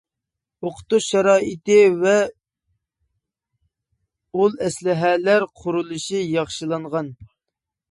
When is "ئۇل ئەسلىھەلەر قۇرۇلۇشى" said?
4.39-6.25